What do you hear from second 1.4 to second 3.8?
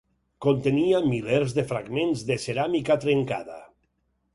de fragments de ceràmica trencada.